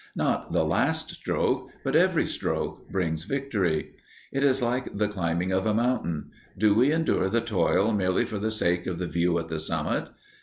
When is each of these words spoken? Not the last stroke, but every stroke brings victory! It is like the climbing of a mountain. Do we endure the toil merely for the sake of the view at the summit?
Not 0.15 0.51
the 0.51 0.65
last 0.65 1.11
stroke, 1.11 1.69
but 1.83 1.95
every 1.95 2.25
stroke 2.25 2.89
brings 2.89 3.25
victory! 3.25 3.91
It 4.33 4.43
is 4.43 4.59
like 4.59 4.97
the 4.97 5.07
climbing 5.07 5.51
of 5.51 5.67
a 5.67 5.75
mountain. 5.75 6.31
Do 6.57 6.73
we 6.73 6.91
endure 6.91 7.29
the 7.29 7.39
toil 7.39 7.93
merely 7.93 8.25
for 8.25 8.39
the 8.39 8.49
sake 8.49 8.87
of 8.87 8.97
the 8.97 9.05
view 9.05 9.37
at 9.37 9.49
the 9.49 9.59
summit? 9.59 10.09